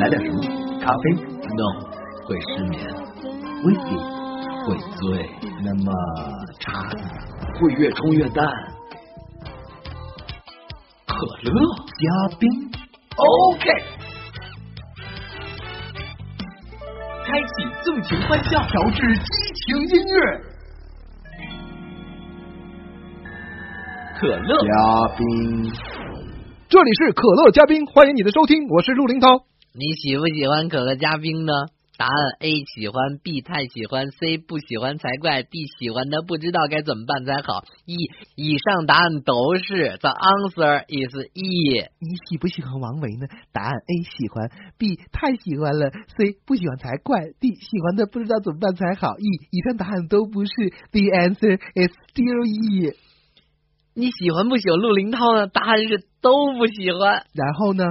[0.00, 0.36] 来点什么？
[0.80, 1.02] 咖啡
[1.54, 1.68] ？No，
[2.26, 2.74] 会失眠。
[3.62, 3.90] 威士忌
[4.66, 5.00] 会醉。
[5.62, 5.86] 那么
[6.58, 7.02] 茶呢？
[7.60, 8.44] 会越冲越淡。
[11.06, 11.52] 可乐
[11.86, 12.04] 加
[12.40, 12.42] 冰。
[13.16, 13.64] OK。
[17.24, 17.52] 开启
[17.84, 19.62] 纵情欢笑，调制激情
[19.96, 20.16] 音乐。
[24.18, 24.72] 可乐加
[25.16, 25.22] 冰。
[26.72, 29.44] 这里是可乐嘉宾，欢迎你的收听，我是陆林涛。
[29.74, 31.52] 你喜不喜欢可乐嘉宾呢？
[31.98, 37.64] 答案 A 喜欢，B 太喜欢，C 不喜欢才怪，D 喜欢的不知道该怎么办才好。
[37.84, 41.84] E 以上答案都是，The answer is E。
[42.00, 43.26] 你喜不喜欢王维呢？
[43.52, 49.18] 答案 A 喜欢，B 太喜欢了，C 不喜欢才怪，D 喜欢的不知道怎么办才好。
[49.18, 50.50] E 以上答案都不是
[50.90, 52.96] ，The answer is still E。
[53.94, 55.46] 你喜欢不喜欢陆林涛呢？
[55.48, 57.26] 答案是都不喜欢。
[57.34, 57.84] 然后呢？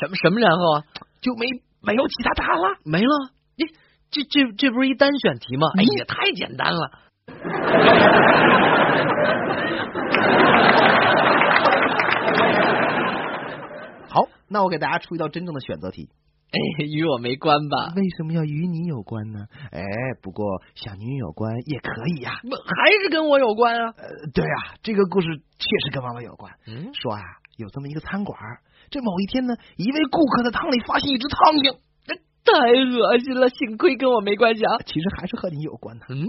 [0.00, 0.84] 什么什么然后啊？
[1.20, 1.46] 就没
[1.82, 2.76] 没有其他答案了？
[2.84, 3.30] 没了？
[3.56, 3.64] 你
[4.10, 5.66] 这这这不是一单选题吗？
[5.76, 6.90] 哎呀，太简单了。
[14.08, 16.10] 好，那我给大家出一道真正的选择题。
[16.54, 17.92] 哎， 与我没关吧？
[17.96, 19.46] 为什么要与你有关呢？
[19.72, 19.82] 哎，
[20.22, 22.32] 不过想与你有关也可以呀。
[22.32, 23.92] 还是跟我有关啊？
[23.96, 25.26] 呃，对啊，这个故事
[25.58, 26.52] 确实跟妈妈有关。
[26.66, 27.20] 嗯，说啊，
[27.56, 28.38] 有这么一个餐馆，
[28.90, 31.76] 这某一天呢，一位顾客的汤里发现一只苍蝇，
[32.44, 33.48] 太恶心了。
[33.48, 36.06] 幸亏跟我没关系啊，其实还是和你有关的。
[36.10, 36.28] 嗯，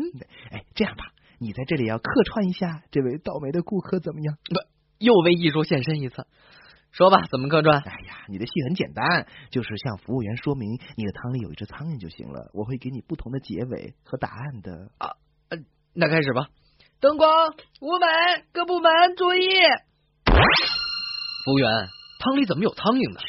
[0.52, 1.06] 哎，这样吧，
[1.40, 4.36] 你在这里要客串一下这位倒霉的顾客，怎么样？
[4.46, 4.56] 不，
[4.98, 6.26] 又为艺术献身一次。
[6.96, 7.78] 说吧，怎么客串？
[7.82, 12.50] 哎呀，你的戏很简单，就是向服务员说明你的汤里有一只苍蝇就行了。
[12.54, 15.12] 我会给你不同的结尾和答案的啊。
[15.94, 16.48] 那开始吧。
[17.02, 17.52] 灯光、
[17.82, 19.46] 舞美，各部门注意。
[21.44, 21.70] 服务员，
[22.20, 23.20] 汤里怎么有苍蝇呢？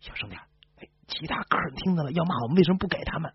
[0.00, 0.40] 小声点。
[0.80, 3.34] 哎，其他客人听到了要骂我们，为什么不给他们？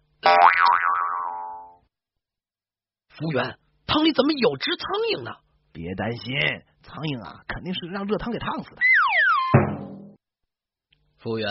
[3.10, 5.36] 服务员，汤里怎么有只苍蝇呢？
[5.72, 6.34] 别担心，
[6.82, 8.82] 苍蝇啊，肯定是让热汤给烫死的。
[11.20, 11.48] 服务员，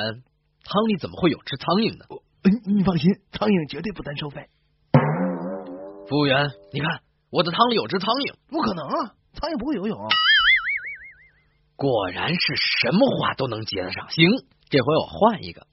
[0.65, 2.07] 汤里怎么会有只苍蝇呢？
[2.65, 4.49] 你放心，苍蝇绝对不单收费。
[6.09, 10.09] 服务员，你看我的汤里有只苍蝇，不可能啊，苍蝇不会游泳。
[11.77, 12.41] 果然是
[12.81, 14.09] 什么话都能接得上。
[14.09, 14.31] 行，
[14.71, 15.67] 这回我换一个。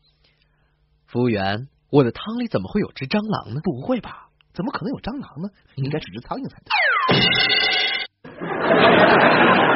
[1.08, 3.62] 服务员，我的汤里怎么会有只蟑螂呢？
[3.64, 4.28] 不会吧？
[4.54, 5.48] 怎么可能有蟑螂呢？
[5.76, 6.76] 应该是只苍蝇才对。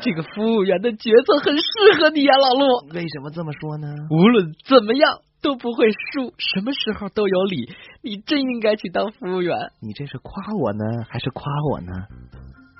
[0.00, 2.88] 这个服务员的角色很适合你呀，老陆。
[2.94, 3.86] 为什么这么说呢？
[4.10, 7.68] 无论怎么样都不会输，什么时候都有理。
[8.02, 9.56] 你真应该去当服务员。
[9.80, 11.92] 你这是夸我呢，还是夸我呢？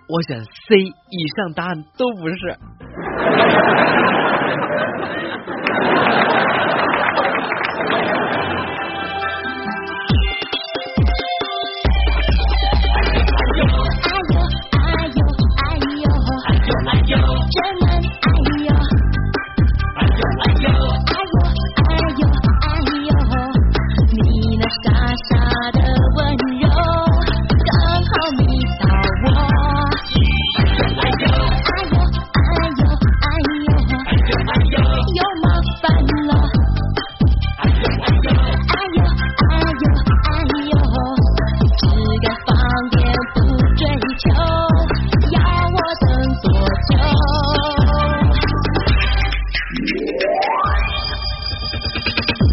[0.09, 2.57] 我选 C，以上答案都不是。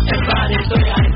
[0.10, 1.06] Everybody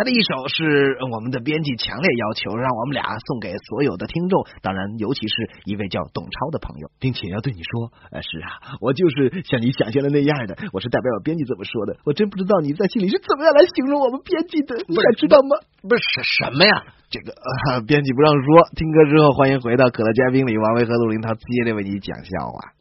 [0.00, 5.34] 才的一首是我们的编辑强烈要求，让我们俩送给所有的听众，当然尤其是
[5.66, 15.60] 一位叫董超的朋友，并且要对你说，呃，是啊，我就是像你想象的那样的，我是代表我编辑这么说的，我真不知道你在心里是怎么样来形容我们编辑的，你想知道吗？
[15.84, 16.80] 不是什么呀？
[17.10, 17.36] 这个、
[17.68, 22.79] 呃、编辑不让说，听歌之后欢迎回到可乐嘉宾里，王维和陆林涛接着为你讲笑话。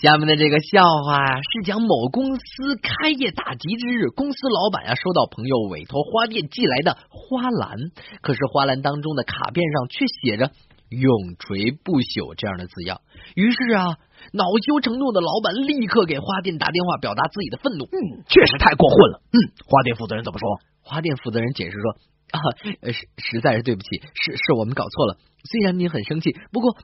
[0.00, 7.74] 下面的这个笑话呀，是讲某公司开业大吉之日，公司老板啊收到朋友委托花店寄来的花篮，
[8.22, 10.52] 可是花篮当中的卡片上却写着
[10.88, 13.00] “永垂不朽”这样的字样。
[13.34, 13.98] 于是啊，
[14.30, 17.82] 恼羞成怒的老板立刻给花店打电话，表达自己的愤怒。
[17.90, 19.22] 嗯，确实太过分了。
[19.34, 19.36] 嗯，
[19.66, 20.46] 花店负责人怎么说？
[20.80, 21.98] 花店负责人解释说。
[22.28, 22.38] 啊，
[22.86, 25.16] 呃，实实在是对不起，是是我们搞错了。
[25.50, 26.76] 虽然您很生气，不过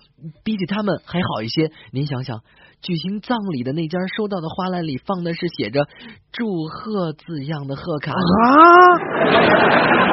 [0.43, 1.71] 比起他们还好一些。
[1.93, 2.41] 您想想，
[2.85, 5.81] 举行葬礼的那家收到的花篮里放的是写着
[6.33, 8.19] “祝贺”字样的贺卡啊！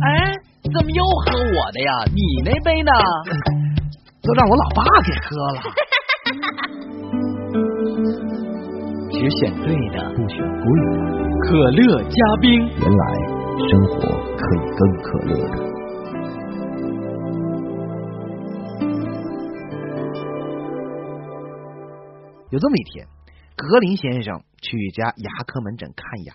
[0.00, 0.32] 哎，
[0.72, 1.92] 怎么又喝我的呀？
[2.14, 2.90] 你那杯呢？
[4.24, 5.60] 都让我老爸给喝了。
[9.12, 10.96] 只选对的，不选贵的。
[11.44, 13.04] 可乐加冰，原来
[13.68, 13.96] 生活
[14.38, 15.68] 可以更可乐的。
[22.50, 23.06] 有这么一天，
[23.56, 26.34] 格林先生去一家牙科门诊看牙，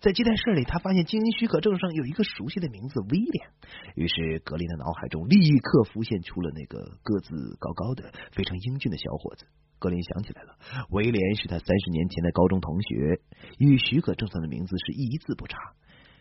[0.00, 3.50] 在接待室里，他发现经营许可证上有一个熟悉的名字威廉。
[3.94, 9.46] 于是，格林的脑海中立刻浮现出了那个个子高高的、非常英俊的小伙子。
[9.78, 10.56] 格林想起来了，
[10.90, 13.20] 威廉是他三十年前的高中同学，
[13.58, 15.58] 与许可证上的名字是一字不差。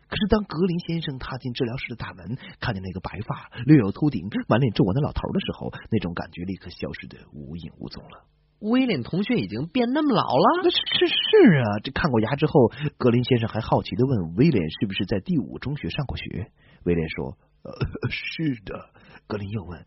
[0.08, 8.26] 可是，当格林先生踏进治疗室的大门，看见那个白发、略有秃顶、满脸皱纹的老头的时候，那种感觉立刻消失的无影无踪了。
[8.60, 10.70] 威廉同学已经变那么老了？
[10.70, 11.80] 是是是啊！
[11.84, 16.52] 这看过牙之后，格林先生还好奇的问威廉是不是在第五中学上过学。
[16.84, 18.90] 威廉说：“呃，是的。”
[19.28, 19.86] 格林又问：“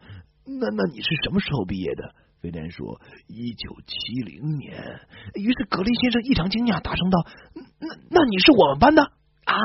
[0.60, 5.00] 那那你是什么时候毕业的？”威廉说：“一九七零年。”
[5.34, 7.26] 于是格林先生异常惊讶，大声道
[7.80, 9.56] ：“那那你是我们班的啊？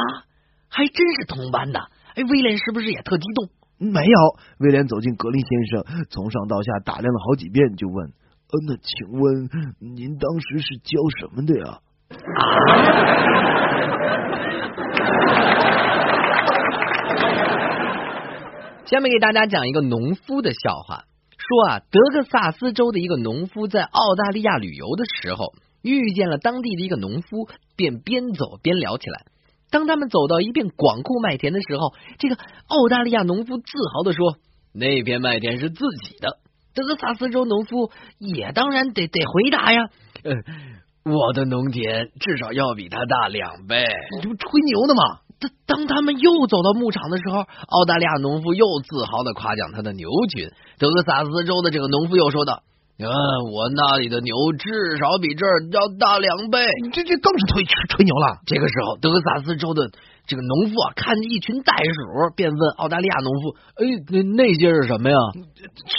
[0.73, 1.79] 还真是同班的！
[2.15, 4.35] 哎，威廉是不是也特激动？”没有。
[4.57, 8.07] 威廉走进格林先生，从上到下打量了好几遍，就问
[8.49, 9.47] ：“呃，那请问
[9.79, 11.79] 您当时是教什么的呀？”
[18.85, 21.03] 下面给大家讲一个农夫的笑话。
[21.37, 29.25] 说啊，德克萨斯州的一个农夫在澳大利亚旅游的时候，遇见了当地的一个农夫，便边走边聊起来。
[29.73, 32.35] 当他们走到一片广阔麦田的时候，这个
[32.67, 34.37] 澳大利亚农夫自豪的说
[34.71, 36.37] ：“那片麦田是自己的。”
[36.75, 37.89] 德克萨斯州农夫
[38.19, 39.89] 也当然得得回答呀
[40.23, 43.83] ：“呃，我的农田至少要比他大两倍。”
[44.15, 45.21] 你这不吹牛呢吗？
[45.39, 50.49] 当当他们又走到牧场的时候，澳大利亚农夫又自豪的夸奖他的牛群。
[50.77, 52.61] 德克萨斯州的这个农夫又说道
[52.99, 53.09] ：“嗯，
[53.51, 58.37] 我那里的牛至少比这儿要大两倍。”你这这更是吹吹牛了。
[58.45, 59.89] 这个时候，德克萨斯州的
[60.25, 65.17] 这个农夫啊，看见一群袋鼠，便问澳大利亚农夫：“哎，那那些是什么呀？”“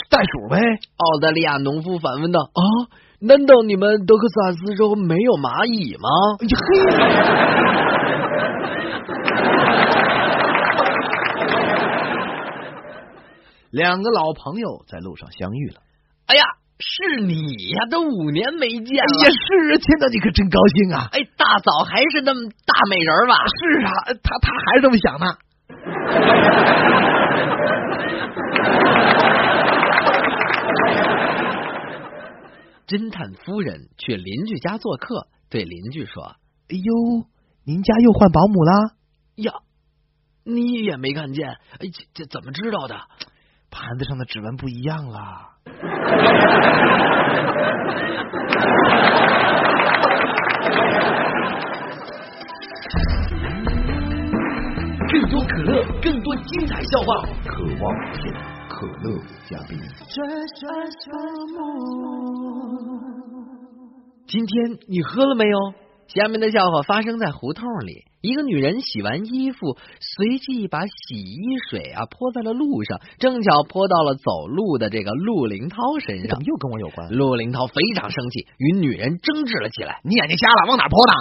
[0.09, 0.57] 袋鼠呗。”
[0.97, 2.63] 澳大利亚农夫反问道：“啊，
[3.19, 6.09] 难道你们德克萨斯州没有蚂蚁吗？”
[6.39, 6.47] 嘿
[13.69, 15.81] 两个老朋友在路上相遇了。
[16.27, 16.43] 哎呀，
[16.77, 17.39] 是你
[17.69, 17.85] 呀！
[17.89, 18.89] 都五年没见了。
[19.23, 21.07] 也是啊，见到你可真高兴啊！
[21.13, 23.35] 哎，大嫂还是那么大美人吧？
[23.47, 23.91] 是啊，
[24.21, 25.37] 她她还是这么想呢。
[32.87, 36.35] 侦探夫人去邻居家做客，对邻居说
[36.69, 37.25] 哎呦，
[37.63, 38.73] 您家又换保姆啦
[39.37, 39.53] ？：“呀，
[40.43, 41.49] 你也没看见？
[41.79, 42.95] 哎，这这怎么知道的？
[43.77, 45.51] 盘子上的指纹不一样了。
[55.11, 58.33] 更多可乐，更多精彩笑话，渴望片
[58.69, 59.77] 可乐嘉宾。
[64.25, 65.73] 今天你喝了没有？
[66.07, 76.43] 下面的笑话发生在胡同里，一个女人洗完衣服，随即把洗衣水啊泼在了路上，正巧泼到了走路的这个陆林涛身上怎么。
[76.43, 77.09] 又跟我有关？
[77.11, 80.01] 陆林涛非常生气，与女人争执了起来。
[80.03, 80.65] 你眼睛瞎了？
[80.69, 81.13] 往哪泼的？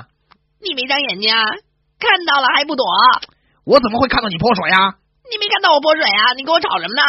[0.63, 1.45] 你没长眼睛啊？
[2.01, 2.85] 看到了还不躲？
[3.67, 4.97] 我怎么会看到你泼水呀、
[5.31, 6.33] 你没看到我泼水啊？
[6.37, 7.03] 你跟我吵什么呢？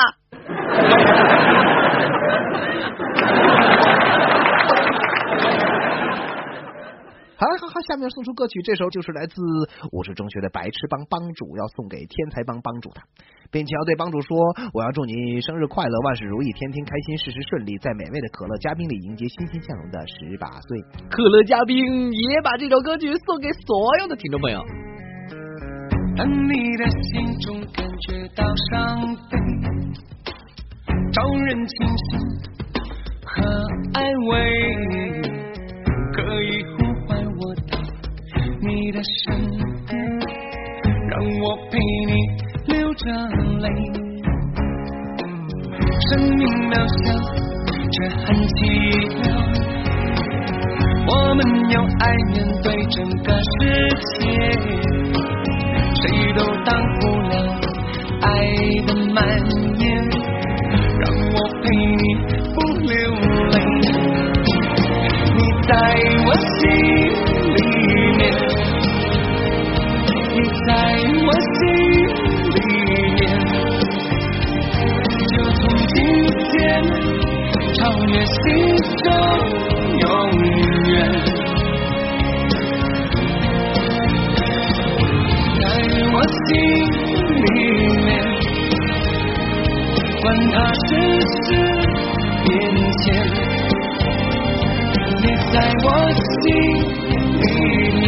[7.37, 9.35] 好好好，下面送出歌曲，这首就是来自
[9.91, 13.01] 我是中学的白痴帮帮主，要送给天才帮帮主的，
[13.51, 14.37] 并且要对帮主说，
[14.71, 20.79] 我要祝你生日快乐，万事如意，天天开心，事事顺利，在美味的可乐嘉宾里迎接欣欣向荣的十八岁。
[21.09, 24.63] 可乐嘉宾也把这首歌曲送给所有的听众朋友。
[26.15, 29.37] 当你的心中感觉到伤悲，
[31.11, 32.15] 找人倾诉
[33.25, 33.43] 和
[33.93, 34.33] 安慰，
[36.13, 36.63] 可以
[38.85, 39.33] 你的身
[39.87, 39.97] 边，
[41.09, 42.13] 让我陪你
[42.67, 43.11] 流着
[43.57, 43.67] 泪。
[46.07, 47.03] 生命渺小，
[47.89, 48.53] 却很奇
[49.23, 49.25] 妙。
[51.07, 51.39] 我们
[51.71, 53.49] 用爱面对整个世
[54.19, 54.21] 界。
[55.95, 56.03] 谁
[56.37, 57.33] 都挡不了
[58.21, 58.27] 爱
[58.85, 59.17] 的蔓
[59.79, 59.83] 延，
[60.99, 62.03] 让我陪你
[90.25, 90.89] 管它世
[91.21, 91.45] 事
[92.47, 92.49] 变
[92.97, 93.05] 迁，
[95.21, 95.87] 你在我
[96.41, 96.41] 心
[97.41, 97.45] 里
[98.01, 98.03] 面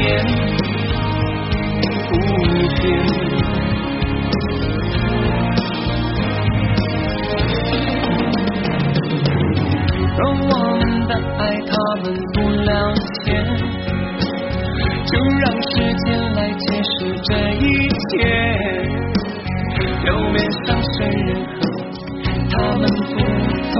[2.10, 2.12] 不
[2.82, 2.84] 变。
[10.18, 11.72] 若我们的爱他
[12.02, 12.68] 们不了
[13.26, 13.26] 解。
[15.10, 15.74] 就让时
[16.06, 17.64] 间来解释这一
[18.10, 18.12] 切。
[20.04, 20.68] 表面上
[22.58, 23.06] 他们不
[23.72, 23.76] 同，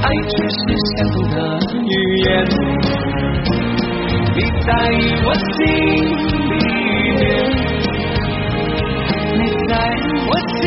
[0.00, 0.56] 爱却是
[0.94, 1.36] 相同的
[1.82, 1.92] 语
[2.24, 2.26] 言。
[4.32, 4.68] 你在
[5.24, 5.56] 我心
[6.50, 6.54] 里
[7.18, 7.20] 面，
[9.34, 9.72] 你在
[10.28, 10.62] 我心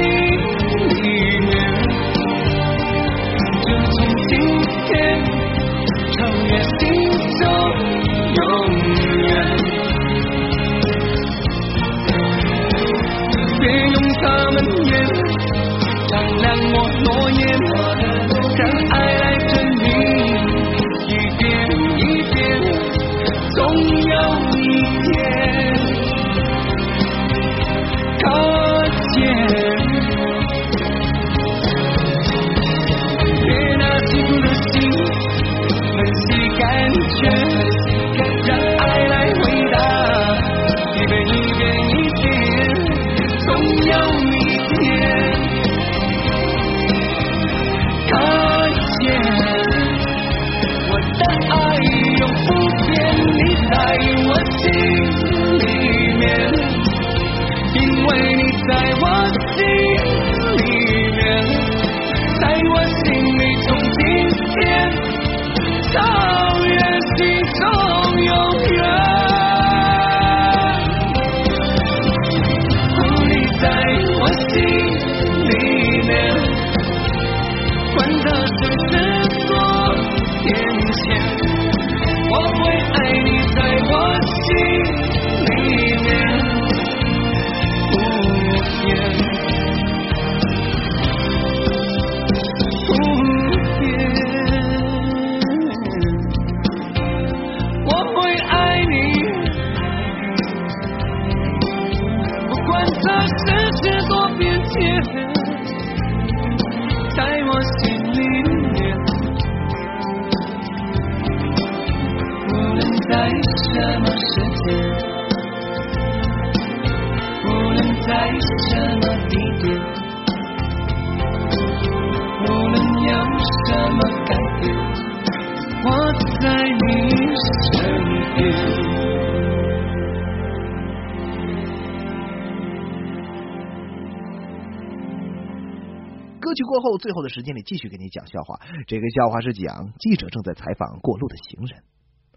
[137.01, 138.61] 最后的时间里继续给你讲笑话。
[138.87, 141.83] 这个笑话是讲记者正在采访过路的行人。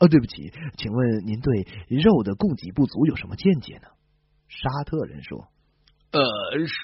[0.00, 3.87] 哦，对不起，请问您对肉的供给不足有什么见解呢？
[4.49, 5.47] 沙特人说。
[6.11, 6.21] 呃，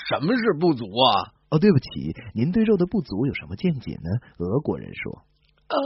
[0.08, 1.34] 什么是不足啊？
[1.50, 4.10] 哦，对不起，您对肉的不足有什么见解呢？
[4.38, 5.24] 俄国人说。
[5.66, 5.76] 呃，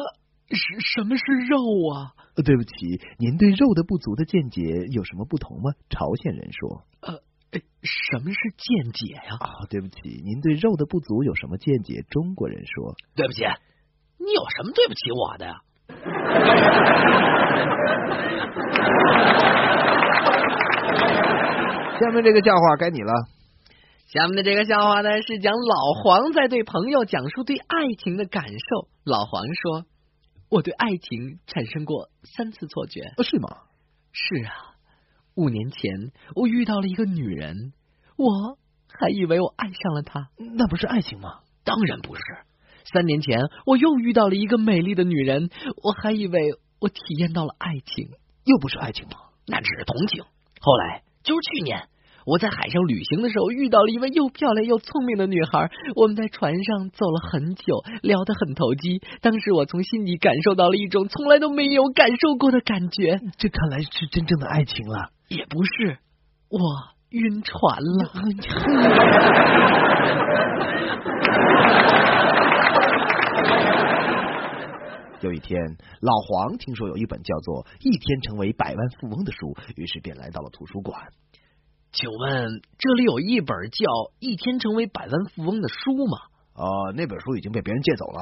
[0.49, 1.57] 什什么是肉
[1.93, 2.13] 啊？
[2.37, 4.61] 呃，对不起，您对肉的不足的见解
[4.93, 5.73] 有什么不同吗？
[5.89, 6.85] 朝鲜人说。
[7.01, 7.23] 呃，
[7.61, 9.37] 什么是见解呀？
[9.40, 12.02] 啊，对不起，您对肉的不足有什么见解？
[12.11, 12.94] 中国人说。
[13.14, 13.42] 对不起，
[14.18, 15.61] 你有什么对不起我的呀？
[22.00, 23.12] 下面这个笑话该你了。
[24.06, 28.88] 下面的这个笑话呢，是讲老黄在对朋友讲述对爱情的感受。
[29.04, 29.87] 老黄说
[30.50, 33.49] ：“我对爱情产生过三次错觉。”是吗？
[34.12, 34.74] 是啊，
[35.35, 37.73] 五年前我遇到了一个女人，
[38.17, 38.56] 我
[38.89, 41.41] 还以为我爱上了她，那不是爱情吗？
[41.65, 42.21] 当然不是。
[42.93, 45.50] 三年前我又遇到了一个美丽的女人，
[45.82, 46.39] 我还以为
[46.80, 48.11] 我体验到了爱情，
[48.45, 49.17] 又不是爱情吗？
[49.47, 50.23] 那只是同情。
[50.61, 51.89] 后来就是去年。
[52.26, 59.02] 我在海上旅行的时候遇到了一位又漂亮又聪明的女孩，我们在船上走了很久，聊得很投机。
[59.21, 65.11] 当时我从心底感受到了一种从来都没有感受过的感觉，这看来是真正的爱情了。
[65.28, 65.99] 也不是，
[66.49, 66.60] 我
[67.10, 68.13] 晕船了。
[75.21, 75.58] 有一天，
[76.00, 81.00] 老黄听说有一本叫做《一天成为百万富翁》的书，于是便来到了图书馆。
[81.93, 83.87] 请问这里有一本叫
[84.19, 86.19] 《一天成为百万富翁》的书吗？
[86.54, 88.21] 呃，那本书已经被别人借走了。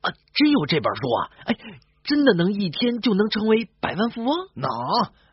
[0.00, 1.30] 啊，真有这本书啊！
[1.44, 1.56] 哎，
[2.08, 4.34] 真的能一天就能成为百万富翁？
[4.54, 4.66] 能！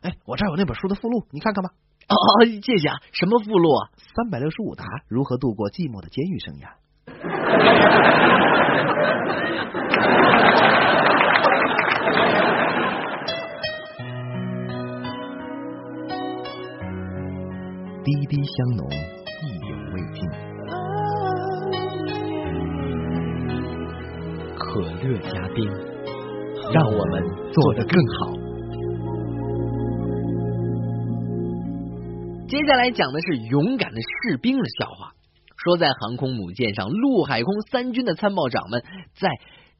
[0.02, 1.70] 哎，我这儿有那本书的附录，你看看吧。
[2.06, 2.96] 哦，谢谢啊。
[3.12, 3.88] 什么附录啊？
[4.14, 6.76] 三百六十五答：如何度过寂寞的监狱生涯？
[18.04, 18.86] 滴滴香浓，
[19.42, 20.28] 意犹未尽。
[24.58, 25.64] 可乐加冰，
[26.72, 28.32] 让我们做得更好。
[32.48, 35.12] 接下来讲的是勇敢的士兵的笑话。
[35.64, 39.28] 说在航空母舰上，陆海空三军的参谋长们在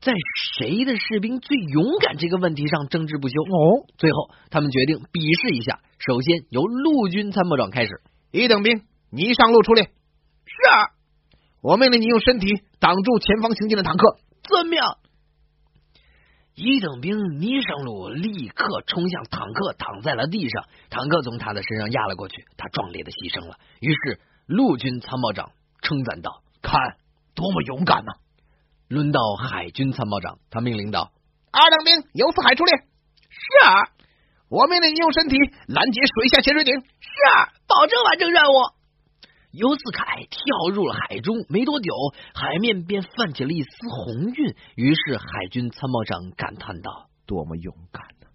[0.01, 0.13] 在
[0.57, 3.35] 谁的士兵最勇敢这个问题上争执不休。
[3.43, 5.79] 哦，最后他们决定比试一下。
[5.99, 8.01] 首先由陆军参谋长开始。
[8.33, 9.85] 一等兵，你上路出列。
[9.85, 9.91] 是。
[11.63, 12.49] 我命令你用身体
[12.81, 14.17] 挡住前方行进的坦克。
[14.43, 14.81] 遵命。
[16.57, 20.65] 一等兵，你上路，立刻冲向坦克，躺在了地上。
[20.89, 23.59] 坦克从他的身上压了过去，他壮烈的牺牲了。
[23.79, 25.51] 于是陆军参谋长
[25.83, 26.97] 称赞道：“看，
[27.35, 28.13] 多么勇敢呐！”
[28.89, 31.13] 轮到海军参谋长，他命令道
[31.53, 32.75] ：“二等兵，由四海出列。”
[33.29, 33.93] 是啊。
[34.49, 36.73] 我命令你用身体拦截水下潜水艇。
[36.81, 38.55] 是啊，保证完成任务。
[39.57, 41.93] 尤斯凯跳入了海中，没多久，
[42.35, 44.55] 海面便泛起了一丝红晕。
[44.77, 48.29] 于是海军参谋长感叹道：“多么勇敢呢！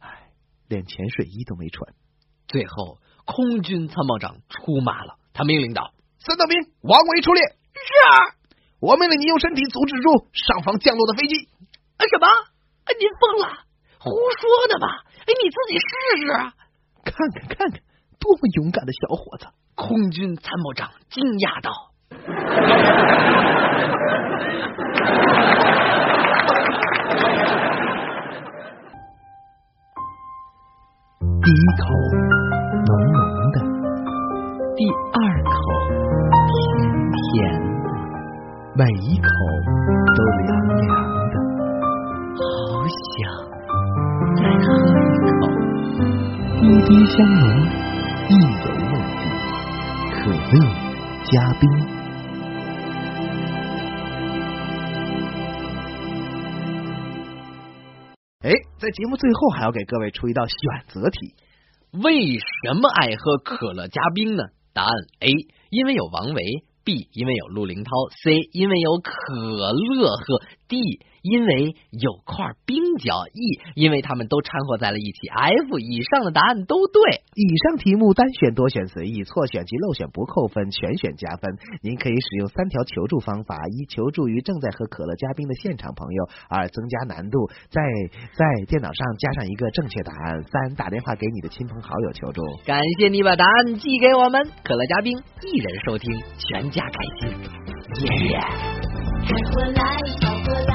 [0.00, 0.30] 哎，
[0.68, 1.94] 连潜水衣都没穿。”
[2.46, 7.90] 最后，空军参谋长出马了，他命令道：“三等兵，王维出列。”是。
[8.10, 8.36] 啊
[8.80, 11.48] 我命令你用身体阻止住上方降落的飞机。
[11.96, 12.26] 啊，什么？
[12.28, 13.64] 啊，您疯了？
[13.98, 15.04] 胡说的吧？
[15.26, 16.54] 哎，你自己试试啊！
[17.02, 17.82] 看看看看，
[18.20, 19.48] 多么勇敢的小伙子！
[19.78, 21.70] 空军参谋长惊讶道
[31.40, 31.86] ：“第一口
[32.74, 33.56] 浓浓的，
[34.74, 34.82] 第
[35.14, 35.54] 二口
[36.50, 36.52] 甜
[37.14, 37.22] 甜
[37.84, 37.86] 的，
[38.74, 39.30] 每一口
[40.16, 40.90] 都凉凉
[41.30, 41.34] 的，
[42.34, 42.42] 好
[42.82, 43.08] 想。”
[44.34, 45.00] 再喝一
[45.40, 45.46] 口，
[46.60, 47.46] 滴滴香浓，
[48.28, 48.57] 一。
[51.30, 51.68] 嘉宾。
[58.40, 60.56] 哎，在节目最后还要给各位出一道选
[60.88, 61.34] 择题：
[62.02, 64.44] 为什么爱喝可乐加冰呢？
[64.72, 65.28] 答案 A，
[65.68, 66.42] 因为有王维
[66.82, 67.90] ；B，因为有陆林涛
[68.24, 69.12] ；C，因为有可
[69.72, 71.00] 乐喝；D。
[71.20, 75.28] 因为有块冰角，E，因为他们都掺和在了一起。
[75.28, 77.20] F，以上的答案都对。
[77.34, 81.58] 以上题目单选、多选随意，错选及漏选不扣分，全选加分。
[81.82, 87.82] 您可以使用三条求助方法：一、求助于正在喝可乐嘉宾的现场朋友；二、增加难度，在
[88.32, 92.40] 在电脑上加上一个正确答案；三、打电话给你的亲朋好友求助。
[92.64, 97.36] 感谢你把答案寄给我们，可乐嘉宾，一人收听，全家开心。
[98.06, 98.38] 耶！
[98.38, 98.87] 看
[99.52, 99.82] 过来，
[100.20, 100.72] 跑过来，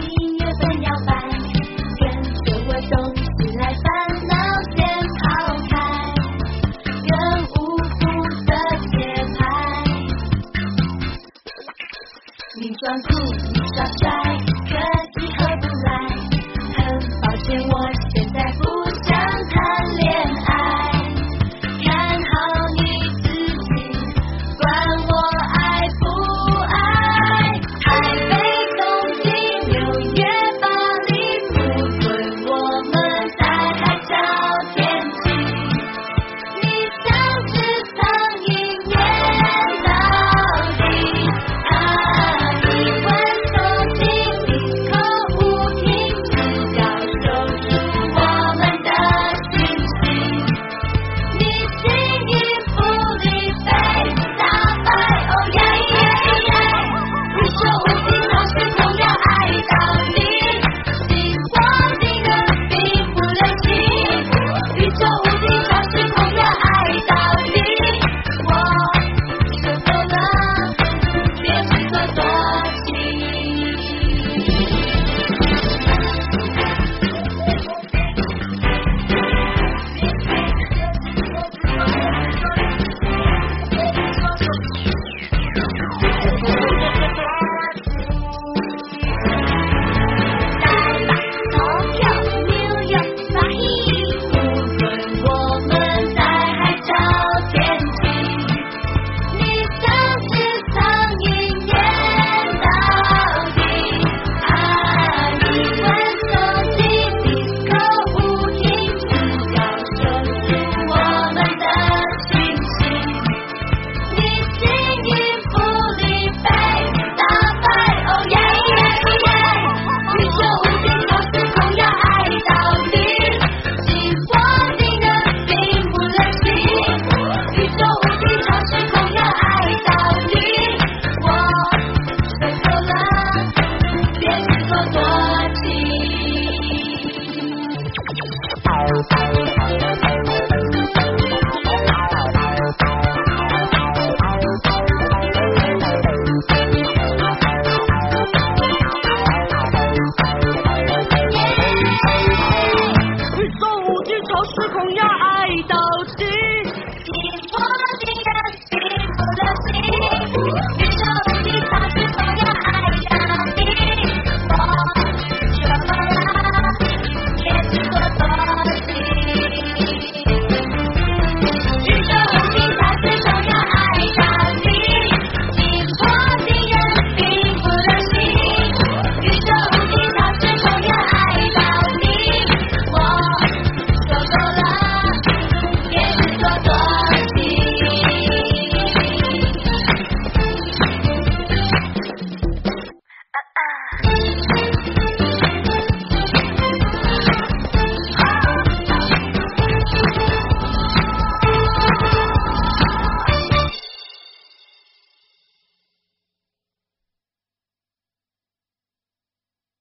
[0.00, 1.10] 音乐在摇摆，
[2.00, 3.20] 跟着我动起
[3.58, 3.84] 来，烦
[4.26, 4.32] 恼
[4.74, 4.76] 全
[5.20, 5.24] 抛
[5.70, 5.72] 开，
[7.08, 7.12] 更
[7.50, 7.52] 无
[8.00, 8.02] 辜
[8.46, 8.50] 的
[8.90, 8.92] 节
[9.36, 9.38] 拍。
[12.60, 13.08] 你装酷，
[13.52, 14.02] 你耍帅，